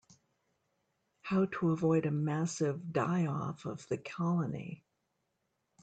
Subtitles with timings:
[1.21, 4.83] How to avoid a massive die-off of the colony.